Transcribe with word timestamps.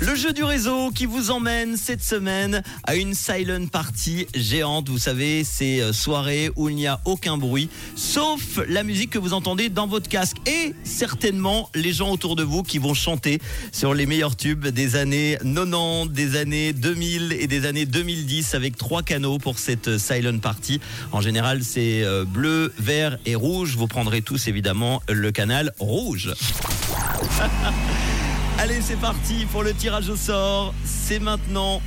Le 0.00 0.14
jeu 0.14 0.32
du 0.32 0.44
réseau 0.44 0.92
qui 0.92 1.06
vous 1.06 1.32
emmène 1.32 1.76
cette 1.76 2.04
semaine 2.04 2.62
à 2.84 2.94
une 2.94 3.14
silent 3.14 3.66
party 3.66 4.28
géante. 4.32 4.88
Vous 4.88 4.98
savez, 4.98 5.42
ces 5.42 5.80
euh, 5.80 5.92
soirées 5.92 6.50
où 6.54 6.68
il 6.68 6.76
n'y 6.76 6.86
a 6.86 7.00
aucun 7.04 7.36
bruit, 7.36 7.68
sauf 7.96 8.60
la 8.68 8.84
musique 8.84 9.10
que 9.10 9.18
vous 9.18 9.32
entendez 9.32 9.70
dans 9.70 9.88
votre 9.88 10.08
casque 10.08 10.36
et 10.46 10.72
certainement 10.84 11.68
les 11.74 11.92
gens 11.92 12.12
autour 12.12 12.36
de 12.36 12.44
vous 12.44 12.62
qui 12.62 12.78
vont 12.78 12.94
chanter 12.94 13.40
sur 13.72 13.92
les 13.92 14.06
meilleurs 14.06 14.36
tubes 14.36 14.68
des 14.68 14.94
années 14.94 15.36
90, 15.42 16.12
des 16.12 16.36
années 16.36 16.72
2000 16.72 17.32
et 17.32 17.48
des 17.48 17.66
années 17.66 17.86
2010 17.86 18.54
avec 18.54 18.76
trois 18.76 19.02
canaux 19.02 19.38
pour 19.38 19.58
cette 19.58 19.88
euh, 19.88 19.98
silent 19.98 20.38
party. 20.38 20.80
En 21.10 21.20
général, 21.20 21.64
c'est 21.64 22.04
euh, 22.04 22.24
bleu, 22.24 22.72
vert 22.78 23.18
et 23.26 23.34
rouge. 23.34 23.74
Vous 23.76 23.88
prendrez 23.88 24.22
tous 24.22 24.46
évidemment 24.46 25.02
le 25.08 25.32
canal 25.32 25.72
rouge. 25.80 26.32
Allez, 28.60 28.80
c'est 28.82 28.96
parti 28.96 29.46
pour 29.52 29.62
le 29.62 29.72
tirage 29.72 30.08
au 30.08 30.16
sort. 30.16 30.74
C'est 30.84 31.20
maintenant. 31.20 31.80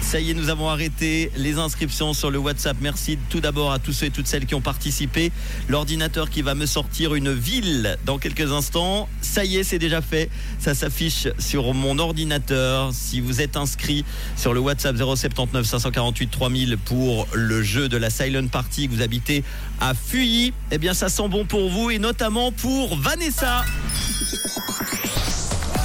Ça 0.00 0.20
y 0.20 0.30
est, 0.30 0.34
nous 0.34 0.48
avons 0.48 0.70
arrêté 0.70 1.30
les 1.36 1.58
inscriptions 1.58 2.14
sur 2.14 2.30
le 2.30 2.38
WhatsApp. 2.38 2.78
Merci 2.80 3.18
tout 3.28 3.40
d'abord 3.40 3.72
à 3.72 3.78
tous 3.78 3.92
ceux 3.92 4.06
et 4.06 4.10
toutes 4.10 4.26
celles 4.26 4.46
qui 4.46 4.54
ont 4.54 4.62
participé. 4.62 5.30
L'ordinateur 5.68 6.30
qui 6.30 6.40
va 6.40 6.54
me 6.54 6.64
sortir 6.64 7.14
une 7.14 7.34
ville 7.34 7.98
dans 8.06 8.16
quelques 8.16 8.52
instants. 8.52 9.06
Ça 9.20 9.44
y 9.44 9.58
est, 9.58 9.64
c'est 9.64 9.78
déjà 9.78 10.00
fait. 10.00 10.30
Ça 10.58 10.74
s'affiche 10.74 11.28
sur 11.38 11.74
mon 11.74 11.98
ordinateur. 11.98 12.90
Si 12.94 13.20
vous 13.20 13.42
êtes 13.42 13.58
inscrit 13.58 14.06
sur 14.34 14.54
le 14.54 14.60
WhatsApp 14.60 14.96
079 14.96 15.66
548 15.66 16.30
3000 16.30 16.78
pour 16.78 17.28
le 17.34 17.62
jeu 17.62 17.90
de 17.90 17.98
la 17.98 18.08
Silent 18.08 18.48
Party, 18.48 18.88
que 18.88 18.94
vous 18.94 19.02
habitez 19.02 19.44
à 19.78 19.92
Fuyi, 19.92 20.54
eh 20.70 20.78
bien 20.78 20.94
ça 20.94 21.10
sent 21.10 21.28
bon 21.28 21.44
pour 21.44 21.68
vous 21.68 21.90
et 21.90 21.98
notamment 21.98 22.50
pour 22.50 22.96
Vanessa. 22.96 23.62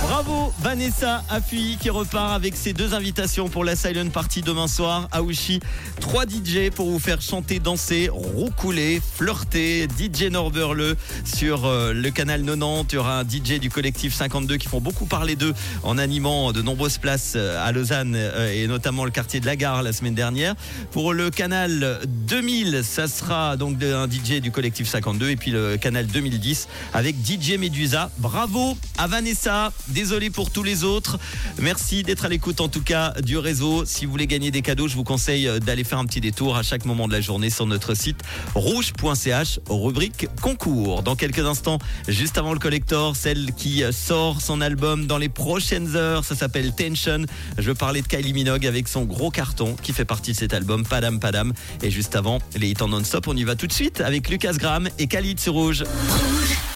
Bravo 0.03 0.53
Vanessa 0.59 1.23
Afui 1.29 1.77
qui 1.79 1.89
repart 1.89 2.33
avec 2.33 2.57
ses 2.57 2.73
deux 2.73 2.93
invitations 2.93 3.47
pour 3.47 3.63
la 3.63 3.77
Silent 3.77 4.09
Party 4.09 4.41
demain 4.41 4.67
soir 4.67 5.07
à 5.13 5.23
Ouchy. 5.23 5.61
Trois 6.01 6.25
DJ 6.25 6.69
pour 6.75 6.89
vous 6.89 6.99
faire 6.99 7.21
chanter, 7.21 7.59
danser, 7.59 8.09
roucouler, 8.11 9.01
flirter. 9.15 9.87
DJ 9.87 10.23
Norberle 10.23 10.97
sur 11.23 11.65
euh, 11.65 11.93
le 11.93 12.09
canal 12.11 12.43
90. 12.43 12.87
Il 12.91 12.95
y 12.95 12.97
aura 12.97 13.19
un 13.19 13.23
DJ 13.23 13.59
du 13.59 13.69
collectif 13.69 14.13
52 14.13 14.57
qui 14.57 14.67
font 14.67 14.81
beaucoup 14.81 15.05
parler 15.05 15.37
d'eux 15.37 15.53
en 15.83 15.97
animant 15.97 16.51
de 16.51 16.61
nombreuses 16.61 16.97
places 16.97 17.33
euh, 17.37 17.65
à 17.65 17.71
Lausanne 17.71 18.13
euh, 18.15 18.51
et 18.53 18.67
notamment 18.67 19.05
le 19.05 19.11
quartier 19.11 19.39
de 19.39 19.45
la 19.45 19.55
Gare 19.55 19.83
la 19.83 19.93
semaine 19.93 20.15
dernière. 20.15 20.55
Pour 20.91 21.13
le 21.13 21.29
canal 21.29 21.99
2000, 22.27 22.81
ça 22.83 23.07
sera 23.07 23.55
donc 23.55 23.81
un 23.81 24.09
DJ 24.09 24.41
du 24.41 24.51
collectif 24.51 24.89
52 24.89 25.29
et 25.29 25.35
puis 25.37 25.51
le 25.51 25.77
canal 25.77 26.07
2010 26.07 26.67
avec 26.93 27.15
DJ 27.25 27.57
Medusa. 27.57 28.11
Bravo 28.17 28.77
à 28.97 29.07
Vanessa. 29.07 29.71
Désolé 29.93 30.29
pour 30.29 30.51
tous 30.51 30.63
les 30.63 30.83
autres. 30.83 31.17
Merci 31.59 32.03
d'être 32.03 32.25
à 32.25 32.29
l'écoute 32.29 32.61
en 32.61 32.67
tout 32.67 32.81
cas 32.81 33.13
du 33.21 33.37
réseau. 33.37 33.85
Si 33.85 34.05
vous 34.05 34.11
voulez 34.11 34.27
gagner 34.27 34.51
des 34.51 34.61
cadeaux, 34.61 34.87
je 34.87 34.95
vous 34.95 35.05
conseille 35.05 35.49
d'aller 35.61 35.83
faire 35.83 35.99
un 35.99 36.05
petit 36.05 36.21
détour 36.21 36.57
à 36.57 36.63
chaque 36.63 36.85
moment 36.85 37.07
de 37.07 37.13
la 37.13 37.21
journée 37.21 37.49
sur 37.49 37.65
notre 37.65 37.93
site 37.93 38.21
rouge.ch, 38.55 39.59
rubrique 39.69 40.27
concours. 40.41 41.03
Dans 41.03 41.15
quelques 41.15 41.45
instants, 41.45 41.79
juste 42.07 42.37
avant 42.37 42.53
le 42.53 42.59
collector, 42.59 43.15
celle 43.15 43.53
qui 43.55 43.83
sort 43.91 44.41
son 44.41 44.59
album 44.59 45.07
dans 45.07 45.17
les 45.17 45.29
prochaines 45.29 45.95
heures, 45.95 46.25
ça 46.25 46.35
s'appelle 46.35 46.73
Tension. 46.75 47.25
Je 47.57 47.63
veux 47.63 47.75
parler 47.75 48.01
de 48.01 48.07
Kylie 48.07 48.33
Minogue 48.33 48.65
avec 48.65 48.87
son 48.87 49.03
gros 49.03 49.31
carton 49.31 49.75
qui 49.81 49.93
fait 49.93 50.05
partie 50.05 50.33
de 50.33 50.37
cet 50.37 50.53
album, 50.53 50.85
Padam 50.85 51.19
Padam. 51.19 51.53
Et 51.81 51.91
juste 51.91 52.15
avant, 52.17 52.39
les 52.57 52.69
hits 52.69 52.81
en 52.81 52.89
non-stop, 52.89 53.27
on 53.27 53.37
y 53.37 53.43
va 53.43 53.55
tout 53.55 53.67
de 53.67 53.73
suite 53.73 54.01
avec 54.01 54.29
Lucas 54.29 54.53
Graham 54.53 54.89
et 54.99 55.07
Khalid 55.07 55.39
sur. 55.39 55.53
Rouge. 55.53 55.83